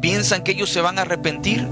[0.02, 1.68] piensan que ellos se van a arrepentir.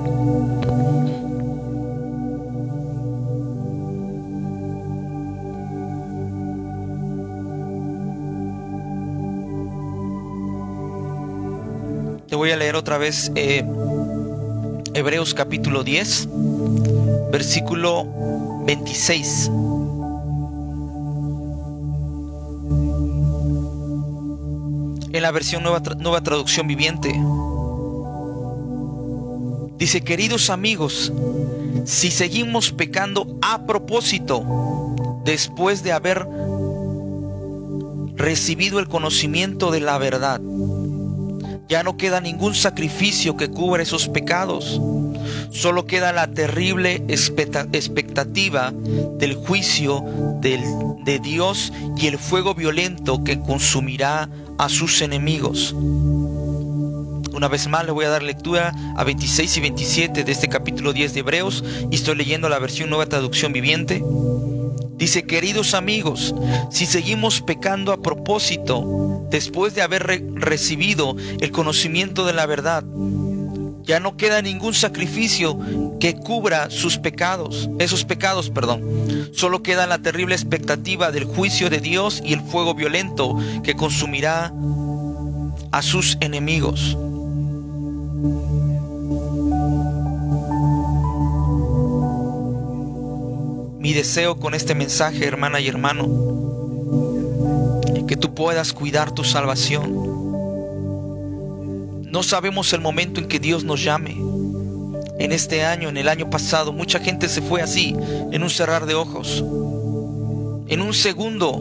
[12.28, 13.64] Te voy a leer otra vez eh,
[14.96, 16.30] Hebreos capítulo 10,
[17.32, 18.06] versículo
[18.66, 19.50] 26.
[25.12, 27.10] En la versión nueva, nueva traducción viviente.
[29.80, 31.12] Dice, queridos amigos,
[31.86, 34.94] si seguimos pecando a propósito,
[35.26, 36.28] después de haber
[38.16, 40.40] recibido el conocimiento de la verdad,
[41.68, 44.80] ya no queda ningún sacrificio que cubra esos pecados.
[45.52, 48.74] Solo queda la terrible expectativa
[49.20, 50.04] del juicio
[50.42, 55.74] de Dios y el fuego violento que consumirá a sus enemigos.
[57.34, 60.94] Una vez más le voy a dar lectura a 26 y 27 de este capítulo
[60.94, 64.04] 10 de Hebreos y estoy leyendo la versión nueva traducción viviente.
[65.04, 66.34] Dice, queridos amigos,
[66.72, 72.86] si seguimos pecando a propósito, después de haber recibido el conocimiento de la verdad,
[73.84, 75.60] ya no queda ningún sacrificio
[76.00, 79.30] que cubra sus pecados, esos pecados, perdón.
[79.34, 84.54] Solo queda la terrible expectativa del juicio de Dios y el fuego violento que consumirá
[85.74, 86.98] a sus enemigos.
[93.84, 96.06] Mi deseo con este mensaje, hermana y hermano,
[98.08, 99.92] que tú puedas cuidar tu salvación.
[102.10, 104.16] No sabemos el momento en que Dios nos llame.
[105.20, 107.94] En este año, en el año pasado, mucha gente se fue así,
[108.32, 109.44] en un cerrar de ojos.
[110.70, 111.58] En un segundo,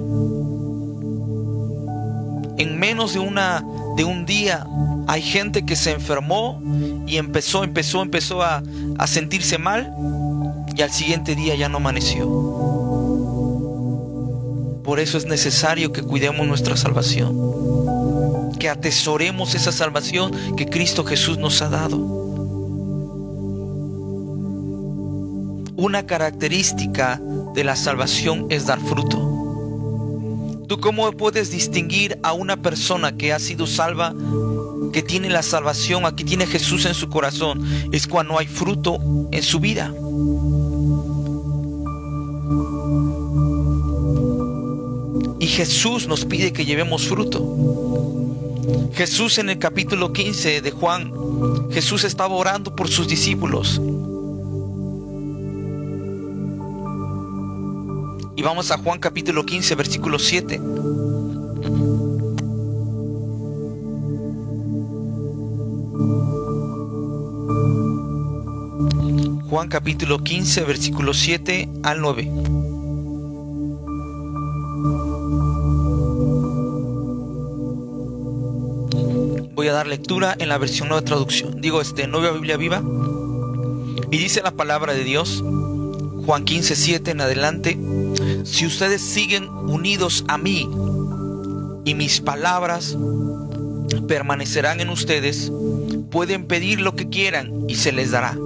[2.56, 3.64] en menos de una
[3.96, 4.64] de un día,
[5.08, 6.62] hay gente que se enfermó
[7.04, 8.62] y empezó, empezó, empezó a,
[8.96, 9.92] a sentirse mal
[10.76, 12.26] y al siguiente día ya no amaneció.
[14.84, 21.38] Por eso es necesario que cuidemos nuestra salvación, que atesoremos esa salvación que Cristo Jesús
[21.38, 21.98] nos ha dado.
[25.76, 27.20] Una característica
[27.54, 29.32] de la salvación es dar fruto.
[30.68, 34.14] ¿Tú cómo puedes distinguir a una persona que ha sido salva,
[34.92, 37.62] que tiene la salvación, aquí tiene Jesús en su corazón?
[37.92, 38.98] Es cuando hay fruto
[39.30, 39.92] en su vida.
[45.52, 48.90] Jesús nos pide que llevemos fruto.
[48.94, 51.12] Jesús en el capítulo 15 de Juan,
[51.70, 53.78] Jesús estaba orando por sus discípulos.
[58.34, 60.58] Y vamos a Juan capítulo 15, versículo 7.
[69.50, 72.61] Juan capítulo 15, versículo 7 al 9.
[79.62, 81.60] Voy a dar lectura en la versión nueva traducción.
[81.60, 82.82] Digo, este, nueva Biblia viva.
[84.10, 85.40] Y dice la palabra de Dios,
[86.26, 87.78] Juan 15, 7 en adelante.
[88.42, 90.68] Si ustedes siguen unidos a mí
[91.84, 92.98] y mis palabras
[94.08, 95.52] permanecerán en ustedes,
[96.10, 98.36] pueden pedir lo que quieran y se les dará.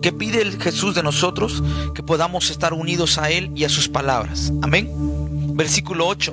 [0.00, 1.60] ¿Qué pide el Jesús de nosotros?
[1.92, 4.52] Que podamos estar unidos a Él y a sus palabras.
[4.62, 4.92] Amén.
[5.56, 6.32] Versículo 8.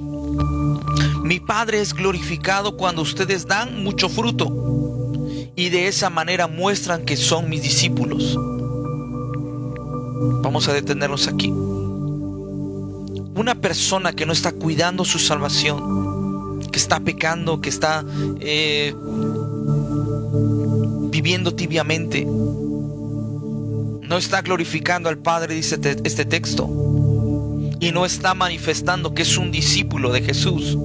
[1.24, 7.16] Mi Padre es glorificado cuando ustedes dan mucho fruto y de esa manera muestran que
[7.16, 8.38] son mis discípulos.
[10.42, 11.50] Vamos a detenernos aquí.
[11.50, 18.04] Una persona que no está cuidando su salvación, que está pecando, que está
[18.42, 18.94] eh,
[21.10, 26.66] viviendo tibiamente, no está glorificando al Padre, dice este texto,
[27.80, 30.78] y no está manifestando que es un discípulo de Jesús.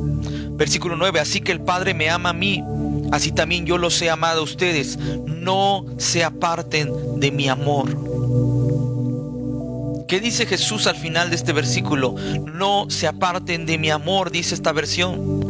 [0.58, 2.64] Versículo 9, así que el Padre me ama a mí,
[3.12, 7.88] así también yo los he amado a ustedes, no se aparten de mi amor.
[10.08, 12.16] ¿Qué dice Jesús al final de este versículo?
[12.52, 15.48] No se aparten de mi amor, dice esta versión.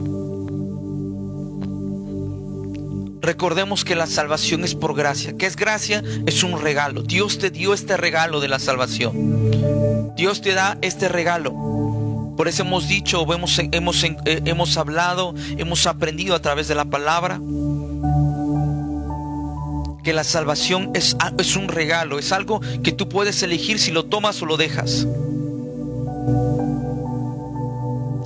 [3.23, 5.35] Recordemos que la salvación es por gracia.
[5.39, 6.03] ¿Qué es gracia?
[6.27, 7.03] Es un regalo.
[7.03, 10.15] Dios te dio este regalo de la salvación.
[10.17, 11.55] Dios te da este regalo.
[12.39, 14.13] Por eso hemos dicho, hemos, hemos, eh,
[14.45, 17.41] hemos hablado, hemos aprendido a través de la palabra
[20.05, 24.05] que la salvación es, es un regalo, es algo que tú puedes elegir si lo
[24.05, 25.05] tomas o lo dejas.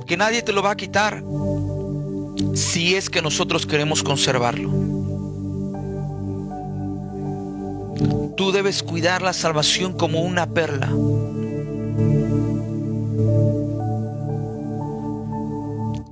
[0.05, 1.23] Que nadie te lo va a quitar
[2.53, 4.69] si es que nosotros queremos conservarlo.
[8.37, 10.91] Tú debes cuidar la salvación como una perla.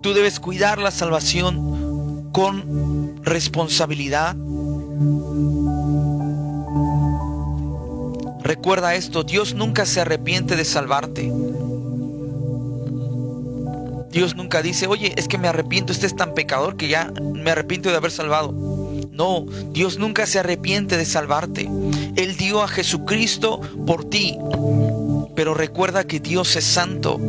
[0.02, 4.36] Tú debes cuidar la salvación con responsabilidad.
[8.44, 11.32] Recuerda esto, Dios nunca se arrepiente de salvarte.
[14.12, 17.52] Dios nunca dice, oye, es que me arrepiento, este es tan pecador que ya me
[17.52, 18.52] arrepiento de haber salvado.
[19.12, 21.70] No, Dios nunca se arrepiente de salvarte.
[22.16, 24.38] Él dio a Jesucristo por ti.
[25.42, 27.20] Pero recuerda que Dios es santo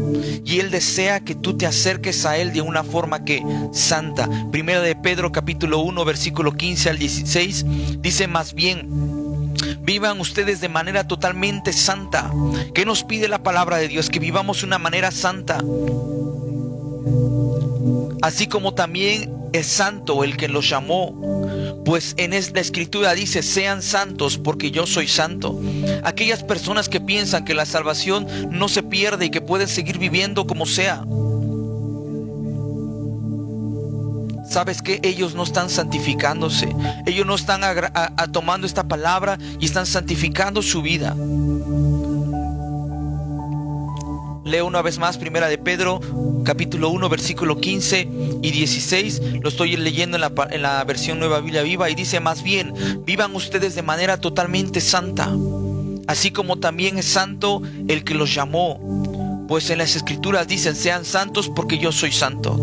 [0.45, 3.43] y Él desea que tú te acerques a Él de una forma que
[3.73, 4.29] santa.
[4.51, 7.65] Primero de Pedro capítulo 1 versículo 15 al 16
[8.03, 8.87] dice más bien,
[9.81, 12.31] vivan ustedes de manera totalmente santa.
[12.75, 14.11] ¿Qué nos pide la palabra de Dios?
[14.11, 15.65] Que vivamos de una manera santa.
[18.21, 21.42] Así como también es santo el que los llamó,
[21.85, 25.61] pues en la escritura dice, sean santos porque yo soy santo.
[26.05, 30.47] Aquellas personas que piensan que la salvación no se pierde y que pueden seguir viviendo
[30.47, 31.05] como sea.
[34.49, 36.69] ¿Sabes que Ellos no están santificándose.
[37.07, 37.63] Ellos no están
[38.33, 41.17] tomando esta palabra y están santificando su vida.
[44.45, 46.01] Leo una vez más, primera de Pedro,
[46.45, 48.09] capítulo 1, versículo 15
[48.43, 49.41] y 16.
[49.41, 52.75] Lo estoy leyendo en la, en la versión Nueva Biblia Viva y dice más bien,
[53.05, 55.33] vivan ustedes de manera totalmente santa,
[56.09, 59.47] así como también es santo el que los llamó.
[59.47, 62.57] Pues en las escrituras dicen, sean santos porque yo soy santo.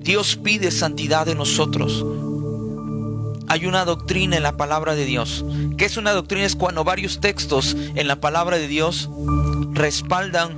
[0.00, 2.04] Dios pide santidad de nosotros
[3.54, 5.44] hay una doctrina en la palabra de Dios.
[5.78, 6.44] ¿Qué es una doctrina?
[6.44, 9.08] Es cuando varios textos en la palabra de Dios
[9.70, 10.56] respaldan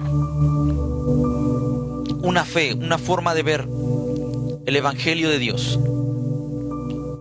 [2.22, 3.68] una fe, una forma de ver
[4.64, 5.78] el Evangelio de Dios.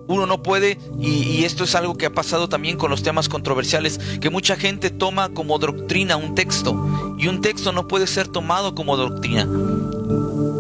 [0.08, 3.98] Uno no puede, y, esto es algo que ha pasado también con los temas controversiales,
[4.22, 8.76] que mucha gente toma como doctrina un texto, y un texto no puede ser tomado
[8.76, 9.46] como doctrina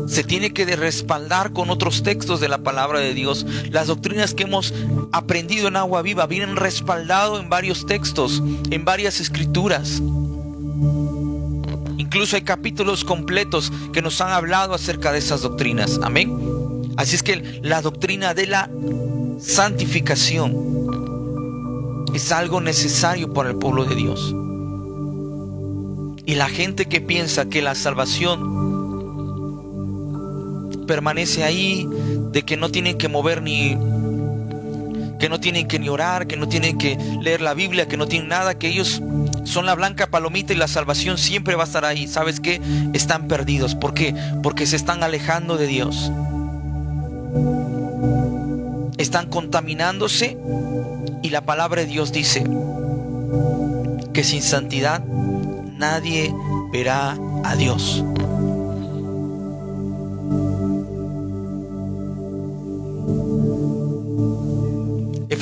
[0.07, 3.45] se tiene que respaldar con otros textos de la palabra de Dios.
[3.71, 4.73] Las doctrinas que hemos
[5.11, 10.01] aprendido en agua viva vienen respaldado en varios textos, en varias escrituras.
[11.97, 15.99] Incluso hay capítulos completos que nos han hablado acerca de esas doctrinas.
[16.01, 16.31] Amén.
[16.97, 18.69] Así es que la doctrina de la
[19.39, 20.85] santificación
[22.13, 24.33] es algo necesario para el pueblo de Dios.
[26.25, 28.74] Y la gente que piensa que la salvación
[30.85, 31.87] permanece ahí,
[32.31, 33.77] de que no tienen que mover ni
[35.19, 38.07] que no tienen que ni orar, que no tienen que leer la Biblia, que no
[38.07, 39.01] tienen nada, que ellos
[39.43, 42.07] son la blanca palomita y la salvación siempre va a estar ahí.
[42.07, 42.61] ¿Sabes qué?
[42.93, 43.75] Están perdidos.
[43.75, 44.13] ¿Por qué?
[44.43, 46.11] Porque se están alejando de Dios.
[48.97, 50.37] Están contaminándose
[51.21, 52.43] y la palabra de Dios dice
[54.13, 56.33] que sin santidad nadie
[56.71, 58.03] verá a Dios.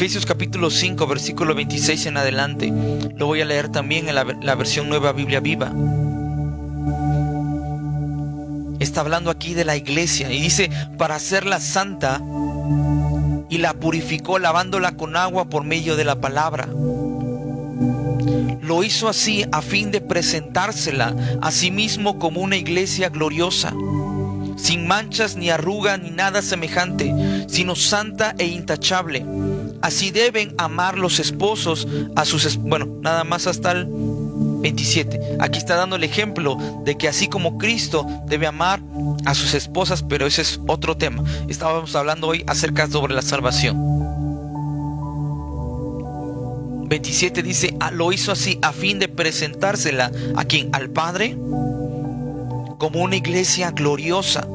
[0.03, 2.73] Efesios capítulo 5, versículo 26 en adelante.
[3.15, 5.71] Lo voy a leer también en la, versión Nueva Biblia Viva.
[8.81, 12.21] Está hablando aquí de la iglesia y dice, para hacerla santa,
[13.49, 16.67] y la purificó lavándola con agua por medio de la palabra.
[18.61, 23.73] Lo hizo así a fin de presentársela a sí mismo como una iglesia gloriosa,
[24.57, 29.25] sin manchas ni arruga ni nada semejante, sino santa e intachable
[29.84, 32.55] Así deben amar los esposos a sus...
[32.55, 35.19] Bueno, nada más hasta el 27.
[35.41, 38.79] Aquí está dando el ejemplo de que así como Cristo debe amar
[39.25, 41.21] a sus esposas, pero ese es otro tema.
[41.49, 43.77] Estábamos hablando hoy acerca sobre la salvación.
[46.88, 51.36] 27 dice, ah, lo hizo así a fin de presentársela a quien, al Padre,
[52.77, 54.47] como una iglesia gloriosa,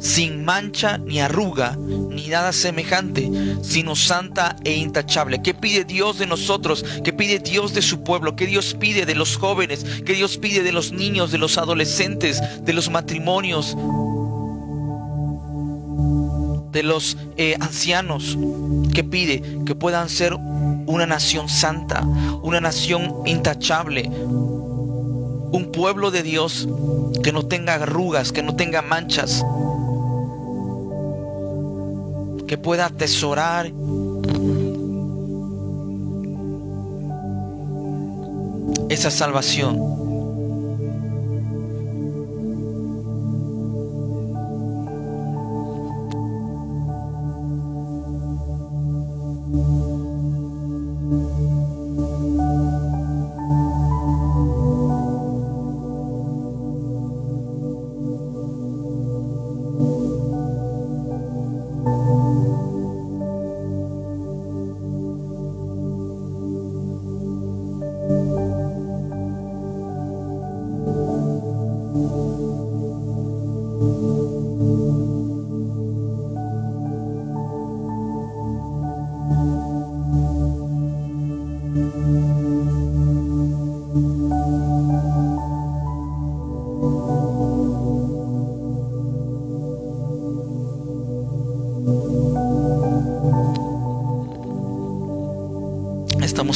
[0.00, 3.30] sin mancha ni arruga, ni nada semejante,
[3.62, 5.42] sino santa e intachable.
[5.42, 6.84] ¿Qué pide Dios de nosotros?
[7.04, 8.34] ¿Qué pide Dios de su pueblo?
[8.34, 9.84] ¿Qué Dios pide de los jóvenes?
[10.04, 13.76] ¿Qué Dios pide de los niños, de los adolescentes, de los matrimonios?
[16.70, 18.38] de los eh, ancianos
[18.94, 22.02] ¿Qué pide que puedan ser una nación santa,
[22.42, 26.68] una nación intachable, un pueblo de Dios
[27.22, 29.44] que no tenga arrugas, que no tenga manchas,
[32.50, 33.70] que pueda atesorar
[38.88, 40.09] esa salvación.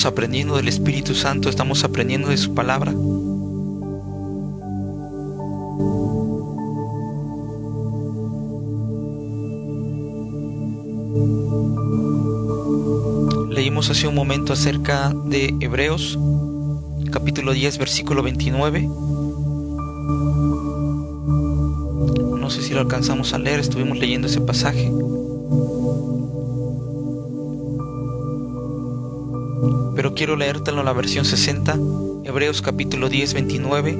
[0.05, 2.93] Aprendiendo del Espíritu Santo, estamos aprendiendo de su palabra.
[13.49, 16.19] Leímos hace un momento acerca de Hebreos,
[17.11, 18.83] capítulo 10, versículo 29.
[22.39, 24.93] No sé si lo alcanzamos a leer, estuvimos leyendo ese pasaje.
[30.05, 31.79] Pero quiero leértelo en la versión 60,
[32.25, 33.99] Hebreos capítulo 10, 29.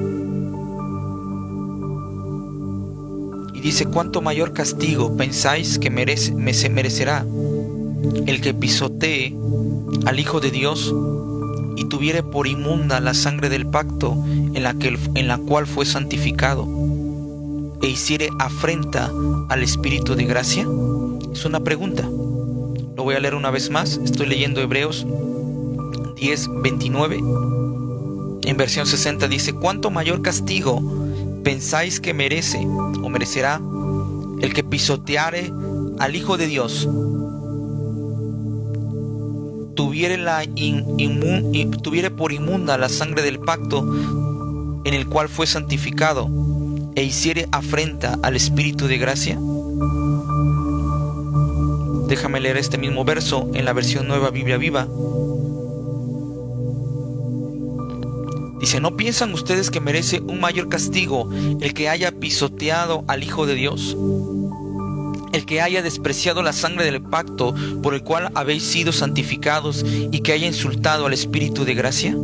[3.55, 7.25] Y dice, ¿cuánto mayor castigo pensáis que merece, me se merecerá
[8.27, 9.35] el que pisotee
[10.05, 10.93] al Hijo de Dios
[11.75, 15.87] y tuviere por inmunda la sangre del pacto en la, que, en la cual fue
[15.87, 16.67] santificado
[17.81, 19.11] e hiciere afrenta
[19.49, 20.67] al Espíritu de gracia?
[21.33, 22.03] Es una pregunta.
[22.03, 23.97] Lo voy a leer una vez más.
[23.97, 25.07] Estoy leyendo Hebreos
[26.15, 27.19] 10, 29.
[28.43, 30.81] En versión 60 dice, ¿cuánto mayor castigo
[31.43, 33.61] pensáis que merece o merecerá
[34.41, 35.51] el que pisoteare
[35.99, 36.87] al Hijo de Dios
[39.75, 40.43] tuviere, la
[41.83, 43.85] tuviere por inmunda la sangre del pacto
[44.85, 46.29] en el cual fue santificado
[46.95, 49.39] e hiciere afrenta al Espíritu de gracia?
[52.07, 54.87] Déjame leer este mismo verso en la versión nueva Biblia viva.
[58.59, 61.29] Dice, ¿no piensan ustedes que merece un mayor castigo
[61.61, 63.95] el que haya pisoteado al Hijo de Dios?
[65.35, 67.53] el que haya despreciado la sangre del pacto
[67.83, 72.15] por el cual habéis sido santificados y que haya insultado al Espíritu de gracia?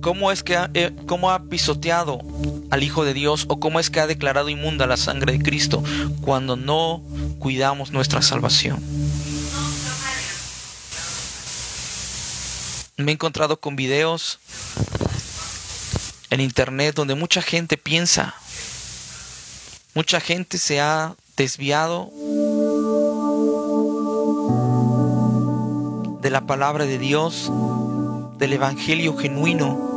[0.00, 2.20] ¿Cómo es que ha, eh, cómo ha pisoteado
[2.70, 5.82] al Hijo de Dios o cómo es que ha declarado inmunda la sangre de Cristo
[6.20, 7.02] cuando no
[7.38, 8.80] cuidamos nuestra salvación?
[12.98, 14.38] Me he encontrado con videos
[16.28, 18.34] en internet donde mucha gente piensa,
[19.94, 22.10] mucha gente se ha desviado
[26.20, 27.50] de la palabra de Dios,
[28.36, 29.88] del Evangelio genuino,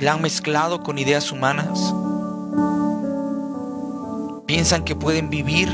[0.00, 1.94] la han mezclado con ideas humanas.
[4.46, 5.68] Piensan que pueden vivir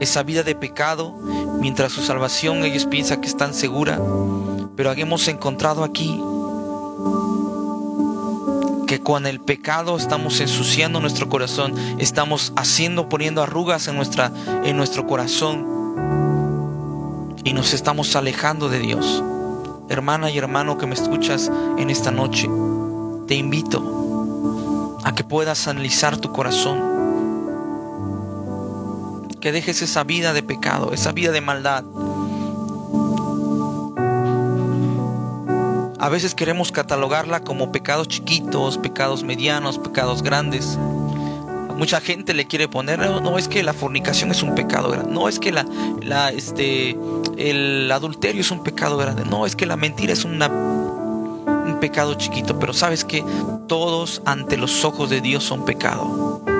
[0.00, 1.14] esa vida de pecado
[1.62, 4.00] mientras su salvación ellos piensan que están segura,
[4.74, 6.20] pero hemos encontrado aquí
[8.88, 14.32] que con el pecado estamos ensuciando nuestro corazón, estamos haciendo, poniendo arrugas en, nuestra,
[14.64, 15.64] en nuestro corazón
[17.44, 19.22] y nos estamos alejando de Dios.
[19.88, 21.48] Hermana y hermano que me escuchas
[21.78, 22.50] en esta noche,
[23.28, 26.91] te invito a que puedas analizar tu corazón,
[29.42, 31.84] que dejes esa vida de pecado, esa vida de maldad
[36.02, 40.76] A veces queremos catalogarla como pecados chiquitos, pecados medianos, pecados grandes.
[41.76, 45.28] Mucha gente le quiere poner, no, es que la fornicación es un pecado grande, no
[45.28, 46.98] es que la, este,
[47.36, 50.40] el adulterio es un pecado grande, no es que la mentira es un
[51.80, 53.24] pecado chiquito, pero sabes que
[53.68, 56.51] todos ante los ojos de Dios son pecado.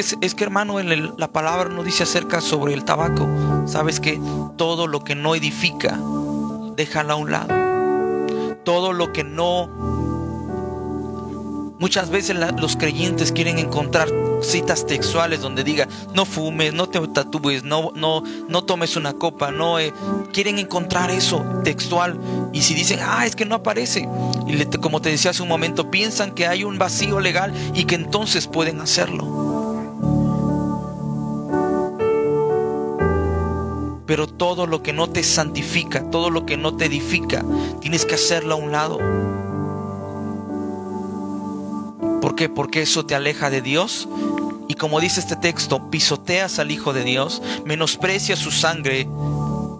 [0.00, 3.28] Es que hermano, la palabra no dice acerca sobre el tabaco.
[3.66, 4.20] Sabes que
[4.56, 5.98] todo lo que no edifica,
[6.76, 8.56] déjalo a un lado.
[8.64, 9.68] Todo lo que no...
[11.78, 14.08] Muchas veces los creyentes quieren encontrar
[14.42, 19.50] citas textuales donde diga no fumes, no te tatúes, no, no, no tomes una copa,
[19.50, 19.92] no eh,
[20.32, 22.18] quieren encontrar eso textual
[22.52, 24.08] y si dicen ah es que no aparece
[24.46, 27.94] y como te decía hace un momento piensan que hay un vacío legal y que
[27.96, 29.53] entonces pueden hacerlo.
[34.06, 37.44] Pero todo lo que no te santifica, todo lo que no te edifica,
[37.80, 38.98] tienes que hacerlo a un lado.
[42.20, 42.48] ¿Por qué?
[42.48, 44.08] Porque eso te aleja de Dios.
[44.68, 49.06] Y como dice este texto, pisoteas al Hijo de Dios, menosprecias su sangre,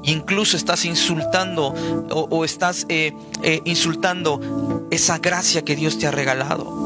[0.02, 1.74] incluso estás insultando
[2.10, 6.84] o, estás eh, eh, insultando esa gracia que Dios te ha regalado.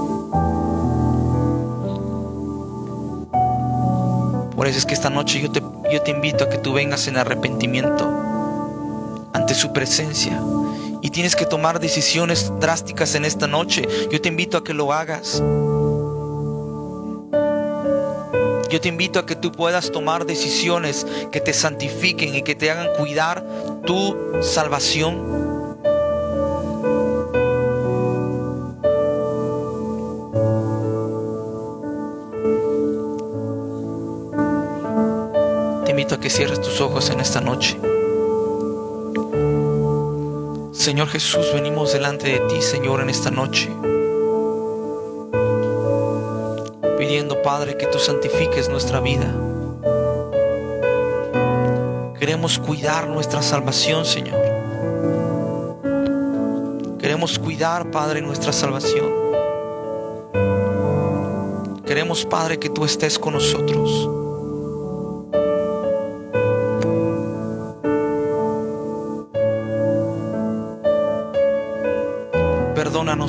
[4.56, 7.06] Por eso es que esta noche yo te, yo te invito a que tú vengas
[7.08, 10.40] en arrepentimiento ante su presencia.
[11.00, 13.86] Y tienes que tomar decisiones drásticas en esta noche.
[14.10, 15.42] Yo te invito a que lo hagas.
[18.70, 22.70] Yo te invito a que tú puedas tomar decisiones que te santifiquen y que te
[22.70, 23.42] hagan cuidar
[23.86, 25.37] tu salvación.
[36.16, 37.78] Que cierres tus ojos en esta noche.
[40.72, 43.68] Señor Jesús, venimos delante de ti, Señor, en esta noche.
[46.96, 49.26] Pidiendo, Padre, que tú santifiques nuestra vida.
[52.18, 54.40] Queremos cuidar nuestra salvación, Señor.
[56.98, 59.12] Queremos cuidar, Padre, nuestra salvación.
[61.84, 64.17] Queremos, Padre, que tú estés con nosotros.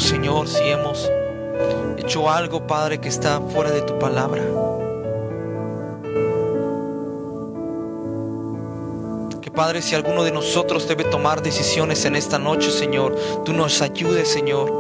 [0.09, 1.07] Señor, si hemos
[1.95, 4.41] hecho algo, Padre, que está fuera de tu palabra.
[9.39, 13.83] Que Padre, si alguno de nosotros debe tomar decisiones en esta noche, Señor, tú nos
[13.83, 14.73] ayudes, Señor.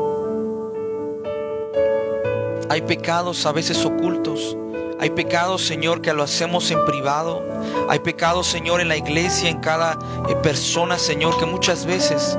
[2.67, 4.57] Hay pecados a veces ocultos.
[4.99, 7.43] Hay pecados, Señor, que lo hacemos en privado.
[7.87, 12.35] Hay pecados, Señor, en la iglesia, en cada eh, persona, Señor, que muchas veces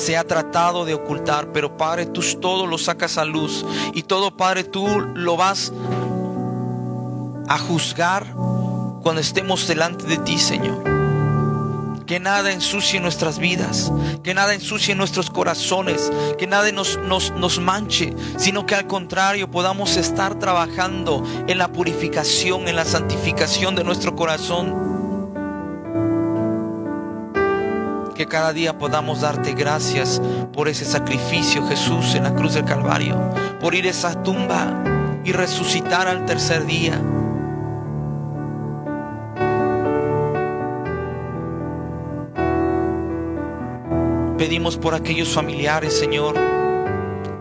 [0.00, 4.34] se ha tratado de ocultar, pero Padre, tú todo lo sacas a luz y todo,
[4.34, 5.72] Padre, tú lo vas
[7.46, 8.26] a juzgar
[9.02, 10.82] cuando estemos delante de ti, Señor.
[12.06, 13.92] Que nada ensucie nuestras vidas,
[14.24, 19.50] que nada ensucie nuestros corazones, que nada nos, nos, nos manche, sino que al contrario
[19.50, 24.89] podamos estar trabajando en la purificación, en la santificación de nuestro corazón
[28.20, 30.20] que cada día podamos darte gracias
[30.52, 33.18] por ese sacrificio, Jesús, en la cruz del Calvario,
[33.58, 37.00] por ir a esa tumba y resucitar al tercer día.
[44.36, 46.34] Pedimos por aquellos familiares, Señor.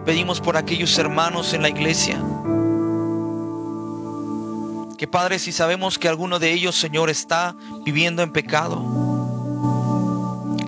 [0.05, 2.23] Pedimos por aquellos hermanos en la iglesia.
[4.97, 7.53] Que Padre, si sabemos que alguno de ellos, Señor, está
[7.83, 9.08] viviendo en pecado,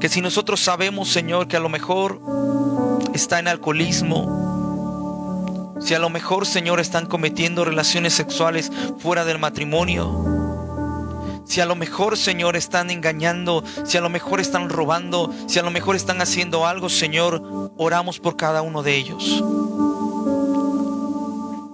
[0.01, 2.19] que si nosotros sabemos, Señor, que a lo mejor
[3.13, 11.43] está en alcoholismo, si a lo mejor, Señor, están cometiendo relaciones sexuales fuera del matrimonio,
[11.45, 15.63] si a lo mejor, Señor, están engañando, si a lo mejor están robando, si a
[15.63, 19.43] lo mejor están haciendo algo, Señor, oramos por cada uno de ellos.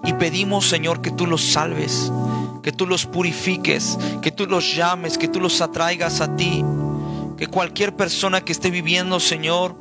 [0.03, 2.11] Y pedimos, Señor, que tú los salves,
[2.61, 6.61] que tú los purifiques, que tú los llames, que tú los atraigas a ti
[7.37, 9.75] que cualquier persona que esté viviendo, Señor,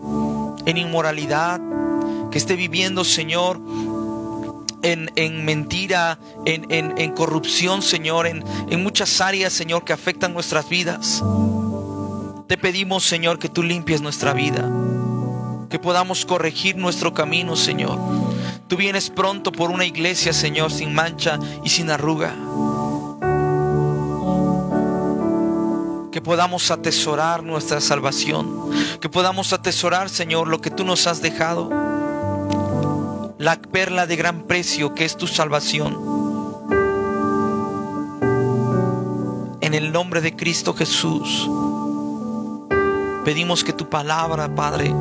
[0.66, 1.60] en inmoralidad,
[2.30, 3.60] que esté viviendo, Señor,
[4.82, 11.24] en, mentira, en, en, corrupción, Señor, en, en muchas áreas, Señor, que afectan nuestras vidas.
[12.46, 14.70] Te pedimos, Señor, que tú limpies nuestra vida,
[15.68, 17.98] que podamos corregir nuestro camino, Señor.
[18.68, 22.34] Tú vienes pronto por una iglesia, Señor, sin mancha y sin arruga.
[26.16, 28.70] Que podamos atesorar nuestra salvación,
[29.02, 31.68] que podamos atesorar, Señor, lo que tú nos has dejado,
[33.36, 35.94] la perla de gran precio que es tu salvación.
[39.60, 41.50] En el nombre de Cristo Jesús,
[43.26, 44.94] pedimos que tu palabra, Padre,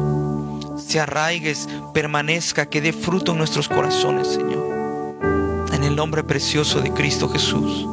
[0.76, 4.68] se arraigues, permanezca, que dé fruto en nuestros corazones, Señor.
[5.72, 7.88] En el nombre precioso de Cristo Jesús.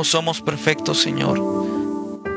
[0.00, 1.38] No somos perfectos, Señor.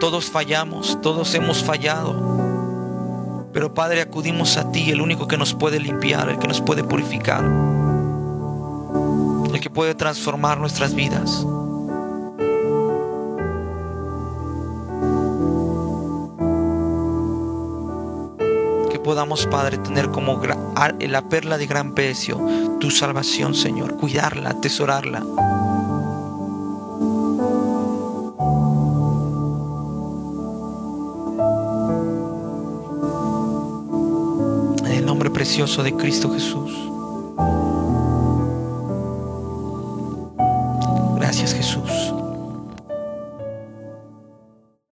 [0.01, 3.47] Todos fallamos, todos hemos fallado.
[3.53, 6.83] Pero Padre, acudimos a ti, el único que nos puede limpiar, el que nos puede
[6.83, 7.41] purificar,
[9.53, 11.47] el que puede transformar nuestras vidas.
[18.91, 20.41] Que podamos, Padre, tener como
[20.99, 22.45] la perla de gran precio
[22.81, 25.23] tu salvación, Señor, cuidarla, atesorarla.
[35.43, 36.92] Precioso de Cristo Jesús.